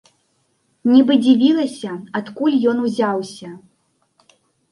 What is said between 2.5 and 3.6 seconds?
ён узяўся.